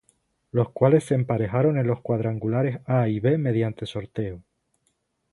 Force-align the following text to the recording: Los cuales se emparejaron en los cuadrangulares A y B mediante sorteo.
Los 0.51 0.71
cuales 0.71 1.03
se 1.03 1.13
emparejaron 1.13 1.77
en 1.77 1.85
los 1.85 2.01
cuadrangulares 2.01 2.79
A 2.87 3.07
y 3.07 3.19
B 3.19 3.37
mediante 3.37 3.85
sorteo. 3.85 4.41